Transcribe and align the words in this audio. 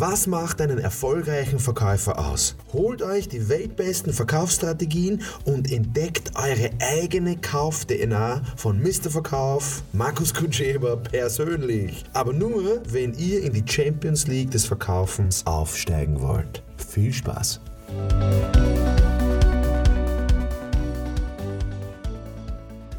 Was 0.00 0.28
macht 0.28 0.60
einen 0.60 0.78
erfolgreichen 0.78 1.58
Verkäufer 1.58 2.20
aus? 2.20 2.54
Holt 2.72 3.02
euch 3.02 3.26
die 3.28 3.48
weltbesten 3.48 4.12
Verkaufsstrategien 4.12 5.22
und 5.44 5.72
entdeckt 5.72 6.30
eure 6.36 6.70
eigene 6.78 7.36
Kauf-DNA 7.36 8.42
von 8.54 8.80
Mr. 8.80 9.10
Verkauf, 9.10 9.82
Markus 9.92 10.32
Kutscheber 10.32 10.98
persönlich. 10.98 12.04
Aber 12.12 12.32
nur, 12.32 12.80
wenn 12.88 13.12
ihr 13.14 13.42
in 13.42 13.52
die 13.52 13.64
Champions 13.66 14.28
League 14.28 14.52
des 14.52 14.66
Verkaufens 14.66 15.44
aufsteigen 15.44 16.20
wollt. 16.20 16.62
Viel 16.76 17.12
Spaß! 17.12 17.60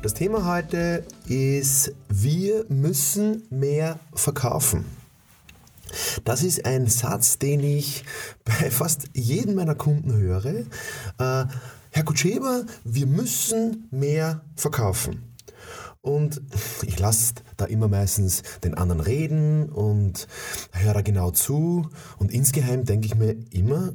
Das 0.02 0.14
Thema 0.14 0.46
heute 0.54 1.06
ist, 1.30 1.94
wir 2.10 2.66
müssen 2.68 3.44
mehr 3.50 4.02
verkaufen. 4.14 4.99
Das 6.30 6.44
ist 6.44 6.64
ein 6.64 6.86
Satz, 6.86 7.40
den 7.40 7.64
ich 7.64 8.04
bei 8.46 8.70
fast 8.70 9.08
jedem 9.16 9.56
meiner 9.56 9.74
Kunden 9.74 10.14
höre. 10.14 10.46
Äh, 10.46 10.66
Herr 11.18 12.04
Kutscheber, 12.06 12.66
wir 12.84 13.08
müssen 13.08 13.88
mehr 13.90 14.44
verkaufen. 14.56 15.34
Und 16.02 16.40
ich 16.84 17.00
lasse 17.00 17.34
da 17.58 17.66
immer 17.66 17.88
meistens 17.88 18.44
den 18.64 18.76
anderen 18.76 19.02
reden 19.02 19.70
und 19.70 20.28
höre 20.72 20.94
da 20.94 21.02
genau 21.02 21.32
zu. 21.32 21.90
Und 22.20 22.32
insgeheim 22.32 22.86
denke 22.86 23.08
ich 23.08 23.16
mir 23.16 23.36
immer, 23.50 23.94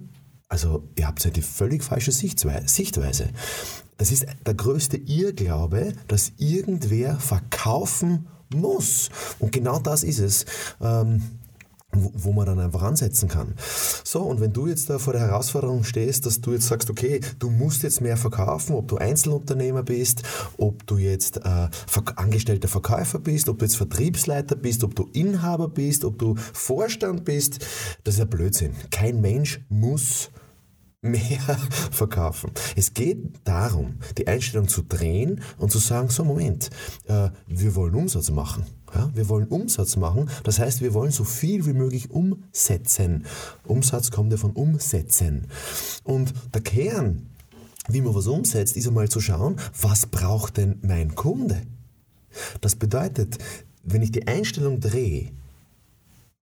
also 0.48 0.88
ihr 0.96 1.06
habt 1.06 1.24
ja 1.24 1.30
die 1.30 1.40
völlig 1.40 1.84
falsche 1.84 2.10
Sichtweise. 2.10 3.28
Das 3.96 4.10
ist 4.10 4.26
der 4.44 4.54
größte 4.54 4.96
Irrglaube, 4.96 5.92
dass 6.08 6.32
irgendwer 6.38 7.14
verkaufen 7.20 8.26
muss. 8.52 9.10
Und 9.38 9.52
genau 9.52 9.78
das 9.78 10.02
ist 10.02 10.18
es. 10.18 10.46
Ähm, 10.80 11.22
wo 11.94 12.32
man 12.32 12.46
dann 12.46 12.58
einfach 12.58 12.82
ansetzen 12.82 13.28
kann. 13.28 13.54
So, 14.04 14.22
und 14.22 14.40
wenn 14.40 14.52
du 14.52 14.66
jetzt 14.66 14.90
da 14.90 14.98
vor 14.98 15.12
der 15.12 15.22
Herausforderung 15.22 15.84
stehst, 15.84 16.26
dass 16.26 16.40
du 16.40 16.52
jetzt 16.52 16.66
sagst, 16.66 16.90
okay, 16.90 17.20
du 17.38 17.50
musst 17.50 17.82
jetzt 17.82 18.00
mehr 18.00 18.16
verkaufen, 18.16 18.74
ob 18.76 18.88
du 18.88 18.96
Einzelunternehmer 18.96 19.82
bist, 19.82 20.22
ob 20.58 20.86
du 20.86 20.98
jetzt 20.98 21.38
äh, 21.38 21.68
angestellter 22.16 22.68
Verkäufer 22.68 23.18
bist, 23.18 23.48
ob 23.48 23.58
du 23.58 23.64
jetzt 23.64 23.76
Vertriebsleiter 23.76 24.56
bist, 24.56 24.84
ob 24.84 24.94
du 24.94 25.08
Inhaber 25.12 25.68
bist, 25.68 26.04
ob 26.04 26.18
du 26.18 26.34
Vorstand 26.52 27.24
bist, 27.24 27.64
das 28.04 28.14
ist 28.14 28.18
ja 28.18 28.24
Blödsinn. 28.24 28.72
Kein 28.90 29.20
Mensch 29.20 29.60
muss 29.68 30.30
mehr 31.04 31.40
verkaufen. 31.90 32.50
Es 32.76 32.94
geht 32.94 33.18
darum, 33.44 33.96
die 34.18 34.26
Einstellung 34.26 34.68
zu 34.68 34.82
drehen 34.82 35.40
und 35.58 35.70
zu 35.70 35.78
sagen, 35.78 36.08
so 36.08 36.24
Moment, 36.24 36.70
äh, 37.06 37.30
wir 37.46 37.74
wollen 37.74 37.94
Umsatz 37.94 38.30
machen. 38.30 38.66
Ja, 38.94 39.10
wir 39.12 39.28
wollen 39.28 39.48
Umsatz 39.48 39.96
machen, 39.96 40.30
das 40.44 40.60
heißt, 40.60 40.80
wir 40.80 40.94
wollen 40.94 41.10
so 41.10 41.24
viel 41.24 41.66
wie 41.66 41.72
möglich 41.72 42.12
umsetzen. 42.12 43.26
Umsatz 43.64 44.12
kommt 44.12 44.30
ja 44.30 44.38
von 44.38 44.52
umsetzen. 44.52 45.48
Und 46.04 46.32
der 46.54 46.60
Kern, 46.60 47.26
wie 47.88 48.00
man 48.00 48.14
was 48.14 48.28
umsetzt, 48.28 48.76
ist 48.76 48.86
einmal 48.86 49.08
zu 49.08 49.20
schauen, 49.20 49.56
was 49.80 50.06
braucht 50.06 50.58
denn 50.58 50.78
mein 50.82 51.16
Kunde? 51.16 51.62
Das 52.60 52.76
bedeutet, 52.76 53.38
wenn 53.82 54.02
ich 54.02 54.12
die 54.12 54.28
Einstellung 54.28 54.78
drehe, 54.78 55.32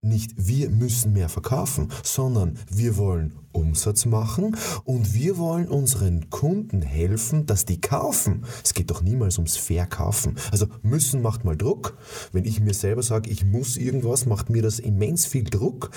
nicht 0.03 0.33
wir 0.37 0.69
müssen 0.69 1.13
mehr 1.13 1.29
verkaufen, 1.29 1.89
sondern 2.03 2.57
wir 2.69 2.97
wollen 2.97 3.33
Umsatz 3.53 4.05
machen 4.05 4.57
und 4.83 5.13
wir 5.13 5.37
wollen 5.37 5.67
unseren 5.67 6.29
Kunden 6.29 6.81
helfen, 6.81 7.45
dass 7.45 7.65
die 7.65 7.79
kaufen. 7.79 8.45
Es 8.63 8.73
geht 8.73 8.89
doch 8.89 9.01
niemals 9.01 9.37
ums 9.37 9.57
Verkaufen. 9.57 10.35
Also 10.51 10.67
müssen 10.81 11.21
macht 11.21 11.45
mal 11.45 11.55
Druck. 11.55 11.97
Wenn 12.31 12.45
ich 12.45 12.59
mir 12.59 12.73
selber 12.73 13.03
sage, 13.03 13.29
ich 13.29 13.45
muss 13.45 13.77
irgendwas, 13.77 14.25
macht 14.25 14.49
mir 14.49 14.61
das 14.61 14.79
immens 14.79 15.25
viel 15.25 15.43
Druck. 15.43 15.91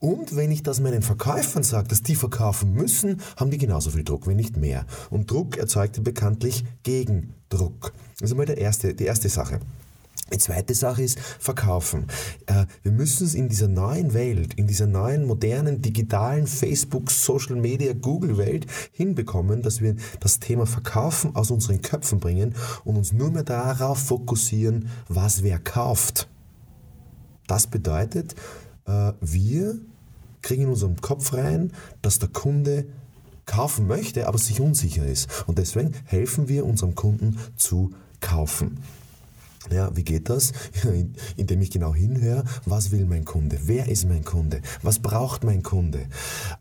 Und 0.00 0.36
wenn 0.36 0.50
ich 0.50 0.62
das 0.62 0.80
meinen 0.80 1.02
Verkäufern 1.02 1.62
sage, 1.62 1.88
dass 1.88 2.02
die 2.02 2.16
verkaufen 2.16 2.72
müssen, 2.72 3.20
haben 3.36 3.50
die 3.50 3.58
genauso 3.58 3.90
viel 3.90 4.04
Druck, 4.04 4.26
wenn 4.26 4.36
nicht 4.36 4.56
mehr. 4.56 4.84
Und 5.10 5.30
Druck 5.30 5.56
erzeugt 5.56 6.02
bekanntlich 6.02 6.64
Gegendruck. 6.82 7.92
Das 8.18 8.30
ist 8.30 8.36
mal 8.36 8.46
der 8.46 8.58
erste, 8.58 8.94
die 8.94 9.04
erste 9.04 9.28
Sache. 9.28 9.60
Die 10.32 10.38
zweite 10.38 10.74
Sache 10.74 11.02
ist 11.02 11.20
Verkaufen. 11.20 12.06
Äh, 12.46 12.66
wir 12.82 12.90
müssen 12.90 13.26
es 13.26 13.34
in 13.34 13.48
dieser 13.48 13.68
neuen 13.68 14.12
Welt, 14.12 14.54
in 14.54 14.66
dieser 14.66 14.86
neuen, 14.86 15.24
modernen, 15.24 15.82
digitalen 15.82 16.48
Facebook, 16.48 17.12
Social 17.12 17.54
Media, 17.54 17.92
Google-Welt 17.92 18.66
hinbekommen, 18.92 19.62
dass 19.62 19.80
wir 19.80 19.94
das 20.18 20.40
Thema 20.40 20.66
Verkaufen 20.66 21.36
aus 21.36 21.52
unseren 21.52 21.80
Köpfen 21.80 22.18
bringen 22.18 22.54
und 22.84 22.96
uns 22.96 23.12
nur 23.12 23.30
mehr 23.30 23.44
darauf 23.44 23.98
fokussieren, 23.98 24.88
was 25.08 25.44
wer 25.44 25.60
kauft. 25.60 26.28
Das 27.46 27.68
bedeutet, 27.68 28.34
äh, 28.86 29.12
wir 29.20 29.78
kriegen 30.42 30.62
in 30.62 30.68
unserem 30.70 30.96
Kopf 31.00 31.34
rein, 31.34 31.72
dass 32.02 32.18
der 32.18 32.28
Kunde 32.30 32.86
kaufen 33.46 33.86
möchte, 33.86 34.26
aber 34.26 34.38
sich 34.38 34.60
unsicher 34.60 35.06
ist. 35.06 35.28
Und 35.46 35.58
deswegen 35.58 35.92
helfen 36.04 36.48
wir 36.48 36.66
unserem 36.66 36.96
Kunden 36.96 37.38
zu 37.56 37.92
kaufen. 38.20 38.80
Ja, 39.70 39.94
wie 39.96 40.04
geht 40.04 40.28
das? 40.28 40.52
Indem 41.36 41.60
ich 41.60 41.70
genau 41.70 41.94
hinhöre, 41.94 42.44
was 42.64 42.90
will 42.90 43.06
mein 43.06 43.24
Kunde? 43.24 43.58
Wer 43.64 43.88
ist 43.88 44.08
mein 44.08 44.24
Kunde? 44.24 44.60
Was 44.82 44.98
braucht 44.98 45.44
mein 45.44 45.62
Kunde? 45.62 46.06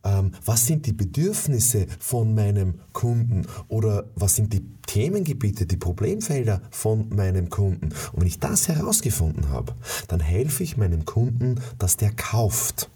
Ähm, 0.03 0.31
was 0.45 0.65
sind 0.65 0.85
die 0.85 0.93
Bedürfnisse 0.93 1.87
von 1.99 2.33
meinem 2.35 2.75
Kunden? 2.93 3.45
Oder 3.67 4.05
was 4.15 4.35
sind 4.35 4.53
die 4.53 4.65
Themengebiete, 4.87 5.65
die 5.65 5.77
Problemfelder 5.77 6.61
von 6.71 7.09
meinem 7.09 7.49
Kunden? 7.49 7.89
Und 8.11 8.21
wenn 8.21 8.27
ich 8.27 8.39
das 8.39 8.67
herausgefunden 8.67 9.49
habe, 9.49 9.73
dann 10.07 10.19
helfe 10.19 10.63
ich 10.63 10.77
meinem 10.77 11.05
Kunden, 11.05 11.59
dass 11.77 11.97
der 11.97 12.11
kauft. 12.11 12.89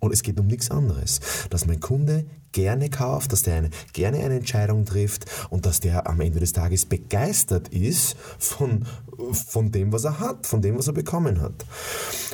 Und 0.00 0.12
es 0.12 0.22
geht 0.22 0.38
um 0.38 0.46
nichts 0.46 0.70
anderes. 0.70 1.20
Dass 1.50 1.66
mein 1.66 1.80
Kunde 1.80 2.26
gerne 2.52 2.88
kauft, 2.88 3.32
dass 3.32 3.42
der 3.42 3.56
eine, 3.56 3.70
gerne 3.92 4.18
eine 4.18 4.36
Entscheidung 4.36 4.84
trifft 4.84 5.26
und 5.50 5.66
dass 5.66 5.80
der 5.80 6.08
am 6.08 6.20
Ende 6.20 6.40
des 6.40 6.52
Tages 6.52 6.86
begeistert 6.86 7.68
ist 7.68 8.16
von, 8.38 8.86
von 9.32 9.70
dem, 9.70 9.92
was 9.92 10.04
er 10.04 10.20
hat, 10.20 10.46
von 10.46 10.62
dem, 10.62 10.78
was 10.78 10.86
er 10.86 10.94
bekommen 10.94 11.40
hat. 11.40 11.66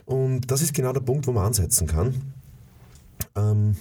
Und 0.06 0.50
das 0.50 0.62
ist 0.62 0.74
genau 0.74 0.92
der 0.92 1.00
Punkt, 1.00 1.26
wo 1.26 1.32
man 1.32 1.46
ansetzen 1.46 1.86
kann. 1.86 2.14
Ähm, 3.34 3.76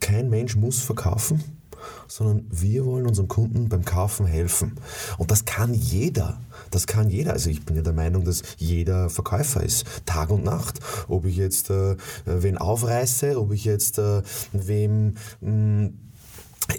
kein 0.00 0.28
Mensch 0.28 0.56
muss 0.56 0.80
verkaufen 0.80 1.57
sondern 2.06 2.46
wir 2.50 2.84
wollen 2.84 3.06
unserem 3.06 3.28
Kunden 3.28 3.68
beim 3.68 3.84
Kaufen 3.84 4.26
helfen. 4.26 4.74
Und 5.18 5.30
das 5.30 5.44
kann 5.44 5.74
jeder. 5.74 6.40
Das 6.70 6.86
kann 6.86 7.08
jeder. 7.10 7.32
Also 7.32 7.50
ich 7.50 7.64
bin 7.64 7.76
ja 7.76 7.82
der 7.82 7.92
Meinung, 7.92 8.24
dass 8.24 8.42
jeder 8.56 9.10
Verkäufer 9.10 9.62
ist. 9.62 9.86
Tag 10.06 10.30
und 10.30 10.44
Nacht. 10.44 10.80
Ob 11.08 11.24
ich 11.24 11.36
jetzt 11.36 11.70
äh, 11.70 11.96
wen 12.24 12.58
aufreiße, 12.58 13.38
ob 13.38 13.52
ich 13.52 13.64
jetzt 13.64 13.98
äh, 13.98 14.22
wem 14.52 15.14
mh, 15.40 15.48
hm, 15.50 15.98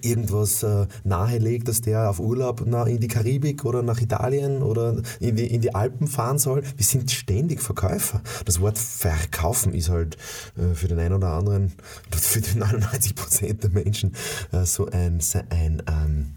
irgendwas 0.02 0.64
äh, 0.64 0.88
nahelegt, 1.04 1.68
dass 1.68 1.82
der 1.82 2.10
auf 2.10 2.20
Urlaub 2.20 2.64
na, 2.66 2.84
in 2.84 3.00
die 3.00 3.08
Karibik 3.08 3.66
oder 3.66 3.82
nach 3.84 4.02
Italien 4.02 4.62
oder 4.62 5.02
in 5.20 5.36
die, 5.36 5.48
in 5.48 5.62
die 5.62 5.74
Alpen 5.76 6.08
fahren 6.08 6.38
soll. 6.38 6.64
Wir 6.78 6.86
sind 6.86 7.12
ständig 7.12 7.62
Verkäufer. 7.62 8.22
Das 8.46 8.62
Wort 8.62 8.78
verkaufen 8.78 9.74
ist 9.74 9.90
halt 9.90 10.18
äh, 10.58 10.74
für 10.74 10.88
den 10.88 11.00
einen 11.00 11.16
oder 11.16 11.34
anderen, 11.34 11.74
für 12.12 12.42
die 12.42 12.58
99 12.58 13.16
Prozent 13.16 13.64
der 13.64 13.72
Menschen 13.72 14.14
äh, 14.52 14.66
so 14.66 14.88
ein, 14.88 15.20
ein 15.50 15.84
ähm, 15.88 16.36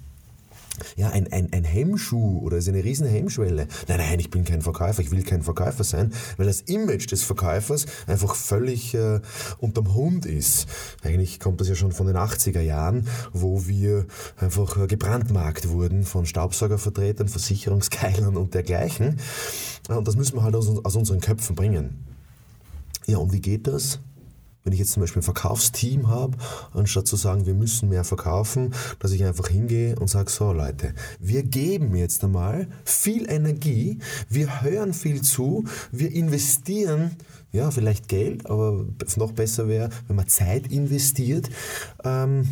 ja, 0.96 1.10
ein, 1.10 1.30
ein, 1.32 1.52
ein 1.52 1.64
Hemmschuh 1.64 2.38
oder 2.40 2.56
ist 2.56 2.68
eine 2.68 2.82
riesen 2.82 3.06
Hemmschwelle. 3.06 3.68
Nein, 3.88 3.98
nein, 3.98 4.20
ich 4.20 4.30
bin 4.30 4.44
kein 4.44 4.62
Verkäufer, 4.62 5.02
ich 5.02 5.10
will 5.10 5.22
kein 5.22 5.42
Verkäufer 5.42 5.84
sein, 5.84 6.12
weil 6.36 6.46
das 6.46 6.62
Image 6.62 7.10
des 7.10 7.22
Verkäufers 7.22 7.86
einfach 8.06 8.34
völlig 8.34 8.94
äh, 8.94 9.20
unterm 9.58 9.94
Hund 9.94 10.26
ist. 10.26 10.66
Eigentlich 11.02 11.40
kommt 11.40 11.60
das 11.60 11.68
ja 11.68 11.74
schon 11.74 11.92
von 11.92 12.06
den 12.06 12.16
80er 12.16 12.60
Jahren, 12.60 13.08
wo 13.32 13.66
wir 13.66 14.06
einfach 14.38 14.76
äh, 14.78 14.86
gebrandmarkt 14.86 15.68
wurden 15.68 16.04
von 16.04 16.26
Staubsaugervertretern, 16.26 17.28
Versicherungskeilern 17.28 18.36
und 18.36 18.54
dergleichen. 18.54 19.18
Und 19.88 20.08
das 20.08 20.16
müssen 20.16 20.36
wir 20.36 20.42
halt 20.42 20.54
aus, 20.54 20.68
aus 20.84 20.96
unseren 20.96 21.20
Köpfen 21.20 21.56
bringen. 21.56 22.06
Ja, 23.06 23.18
und 23.18 23.32
wie 23.32 23.40
geht 23.40 23.66
das? 23.66 24.00
Wenn 24.64 24.72
ich 24.72 24.78
jetzt 24.78 24.92
zum 24.92 25.02
Beispiel 25.02 25.20
ein 25.20 25.24
Verkaufsteam 25.24 26.08
habe, 26.08 26.36
anstatt 26.72 27.06
zu 27.06 27.16
sagen, 27.16 27.46
wir 27.46 27.54
müssen 27.54 27.88
mehr 27.88 28.04
verkaufen, 28.04 28.74
dass 28.98 29.12
ich 29.12 29.24
einfach 29.24 29.48
hingehe 29.48 29.96
und 29.96 30.08
sage, 30.08 30.30
so 30.30 30.52
Leute, 30.52 30.94
wir 31.18 31.42
geben 31.42 31.94
jetzt 31.96 32.22
einmal 32.22 32.68
viel 32.84 33.28
Energie, 33.30 33.98
wir 34.28 34.62
hören 34.62 34.94
viel 34.94 35.22
zu, 35.22 35.64
wir 35.90 36.12
investieren, 36.12 37.16
ja, 37.52 37.70
vielleicht 37.70 38.08
Geld, 38.08 38.48
aber 38.48 38.86
noch 39.16 39.32
besser 39.32 39.68
wäre, 39.68 39.90
wenn 40.06 40.16
man 40.16 40.28
Zeit 40.28 40.72
investiert. 40.72 41.50
Ähm, 42.02 42.48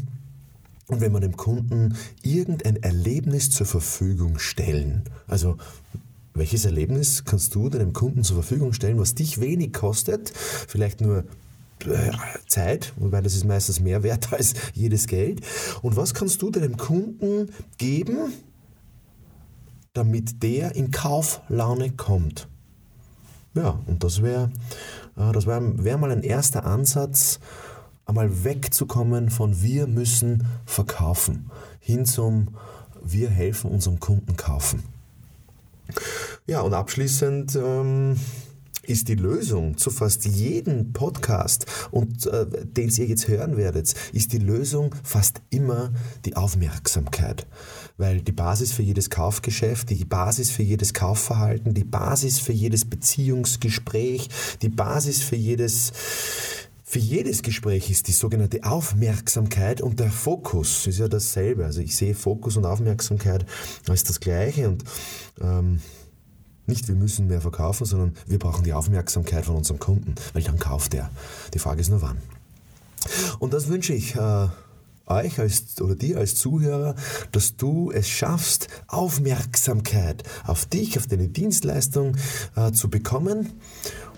und 0.88 1.00
wenn 1.00 1.12
man 1.12 1.22
dem 1.22 1.36
Kunden 1.36 1.96
irgendein 2.22 2.76
Erlebnis 2.76 3.50
zur 3.50 3.66
Verfügung 3.66 4.40
stellen, 4.40 5.04
also 5.28 5.56
welches 6.34 6.64
Erlebnis 6.64 7.24
kannst 7.24 7.54
du 7.54 7.68
deinem 7.68 7.92
Kunden 7.92 8.24
zur 8.24 8.36
Verfügung 8.42 8.72
stellen, 8.72 8.98
was 8.98 9.14
dich 9.14 9.40
wenig 9.40 9.72
kostet, 9.72 10.32
vielleicht 10.34 11.00
nur 11.00 11.24
Zeit, 12.46 12.92
wobei 12.96 13.20
das 13.20 13.34
ist 13.34 13.44
meistens 13.44 13.80
mehr 13.80 14.02
wert 14.02 14.32
als 14.32 14.54
jedes 14.74 15.06
Geld. 15.06 15.40
Und 15.82 15.96
was 15.96 16.14
kannst 16.14 16.42
du 16.42 16.50
deinem 16.50 16.76
Kunden 16.76 17.50
geben, 17.78 18.32
damit 19.92 20.42
der 20.42 20.74
in 20.76 20.90
Kauflaune 20.90 21.92
kommt? 21.92 22.48
Ja, 23.54 23.80
und 23.86 24.04
das 24.04 24.22
wäre 24.22 24.50
Äh, 25.20 25.32
das 25.32 25.46
wäre 25.46 25.84
wär 25.84 25.98
mal 25.98 26.10
ein 26.10 26.22
erster 26.22 26.64
Ansatz, 26.64 27.40
einmal 28.06 28.44
wegzukommen 28.44 29.30
von 29.30 29.62
wir 29.62 29.86
müssen 29.86 30.46
verkaufen, 30.64 31.50
hin 31.80 32.06
zum 32.06 32.48
wir 33.02 33.30
helfen 33.30 33.70
unserem 33.70 34.00
Kunden 34.00 34.36
kaufen. 34.36 34.82
Ja, 36.46 36.60
und 36.60 36.74
abschließend 36.74 37.56
ähm, 37.56 38.16
ist 38.86 39.08
die 39.08 39.14
Lösung 39.14 39.76
zu 39.76 39.90
fast 39.90 40.24
jedem 40.24 40.92
Podcast, 40.92 41.66
und 41.90 42.26
äh, 42.26 42.46
den 42.64 42.90
ihr 42.90 43.06
jetzt 43.06 43.28
hören 43.28 43.56
werdet, 43.56 43.94
ist 44.12 44.32
die 44.32 44.38
Lösung 44.38 44.94
fast 45.02 45.40
immer 45.50 45.92
die 46.24 46.36
Aufmerksamkeit. 46.36 47.46
Weil 47.96 48.20
die 48.20 48.32
Basis 48.32 48.72
für 48.72 48.82
jedes 48.82 49.10
Kaufgeschäft, 49.10 49.90
die 49.90 50.04
Basis 50.04 50.50
für 50.50 50.62
jedes 50.62 50.94
Kaufverhalten, 50.94 51.74
die 51.74 51.84
Basis 51.84 52.38
für 52.38 52.52
jedes 52.52 52.84
Beziehungsgespräch, 52.84 54.28
die 54.62 54.68
Basis 54.68 55.22
für 55.22 55.36
jedes 55.36 55.92
für 56.90 56.98
jedes 56.98 57.42
Gespräch 57.42 57.88
ist 57.88 58.08
die 58.08 58.12
sogenannte 58.12 58.64
Aufmerksamkeit 58.64 59.80
und 59.80 60.00
der 60.00 60.10
Fokus 60.10 60.88
ist 60.88 60.98
ja 60.98 61.06
dasselbe. 61.06 61.64
Also 61.64 61.80
ich 61.80 61.94
sehe 61.94 62.16
Fokus 62.16 62.56
und 62.56 62.64
Aufmerksamkeit 62.64 63.46
als 63.88 64.02
das 64.02 64.18
gleiche 64.18 64.66
und 64.68 64.82
ähm, 65.40 65.80
nicht 66.70 66.88
wir 66.88 66.94
müssen 66.94 67.26
mehr 67.26 67.42
verkaufen, 67.42 67.84
sondern 67.84 68.14
wir 68.26 68.38
brauchen 68.38 68.64
die 68.64 68.72
Aufmerksamkeit 68.72 69.44
von 69.44 69.56
unserem 69.56 69.78
Kunden, 69.78 70.14
weil 70.32 70.42
dann 70.42 70.58
kauft 70.58 70.94
er. 70.94 71.10
Die 71.52 71.58
Frage 71.58 71.82
ist 71.82 71.90
nur 71.90 72.00
wann. 72.00 72.16
Und 73.38 73.52
das 73.52 73.68
wünsche 73.68 73.92
ich 73.92 74.14
äh, 74.14 74.48
euch 75.06 75.38
als, 75.38 75.80
oder 75.80 75.94
dir 75.94 76.18
als 76.18 76.36
Zuhörer, 76.36 76.94
dass 77.32 77.56
du 77.56 77.90
es 77.90 78.08
schaffst, 78.08 78.68
Aufmerksamkeit 78.86 80.22
auf 80.46 80.66
dich, 80.66 80.98
auf 80.98 81.06
deine 81.06 81.28
Dienstleistung 81.28 82.16
äh, 82.56 82.72
zu 82.72 82.88
bekommen 82.88 83.60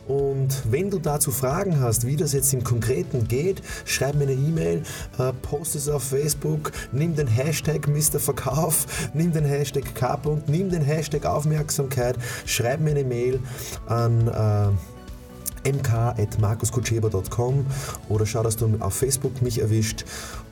und 0.08 0.70
wenn 0.70 0.90
du 0.90 0.98
dazu 0.98 1.30
Fragen 1.30 1.80
hast, 1.80 2.06
wie 2.06 2.16
das 2.16 2.32
jetzt 2.32 2.52
im 2.52 2.64
Konkreten 2.64 3.28
geht, 3.28 3.62
schreib 3.84 4.16
mir 4.16 4.24
eine 4.24 4.32
E-Mail, 4.32 4.82
äh, 5.18 5.32
post 5.42 5.76
es 5.76 5.88
auf 5.88 6.02
Facebook, 6.02 6.72
nimm 6.90 7.14
den 7.14 7.28
Hashtag 7.28 7.86
Mr. 7.86 8.18
Verkauf, 8.18 8.86
nimm 9.14 9.32
den 9.32 9.44
Hashtag 9.44 9.94
K. 9.94 10.18
nimm 10.46 10.70
den 10.70 10.82
Hashtag 10.82 11.24
Aufmerksamkeit, 11.24 12.16
schreib 12.46 12.80
mir 12.80 12.90
eine 12.90 13.04
Mail 13.04 13.38
an 13.86 14.28
äh, 14.28 15.70
mk.markuskutscheber.com 15.70 17.66
oder 18.08 18.26
schau, 18.26 18.42
dass 18.42 18.56
du 18.56 18.76
auf 18.80 18.94
Facebook 18.94 19.40
mich 19.42 19.60
erwischt 19.60 20.04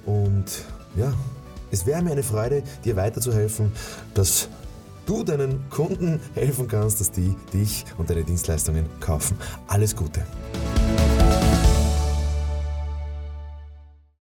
und 0.06 0.44
ja, 0.96 1.12
es 1.72 1.86
wäre 1.86 2.02
mir 2.02 2.12
eine 2.12 2.22
Freude, 2.22 2.62
dir 2.84 2.96
weiterzuhelfen, 2.96 3.72
dass 4.14 4.48
du 5.10 5.24
deinen 5.24 5.68
Kunden 5.70 6.20
helfen 6.34 6.68
kannst, 6.68 7.00
dass 7.00 7.10
die 7.10 7.34
dich 7.52 7.84
und 7.98 8.08
deine 8.08 8.22
Dienstleistungen 8.22 8.86
kaufen. 9.00 9.36
Alles 9.66 9.96
Gute! 9.96 10.24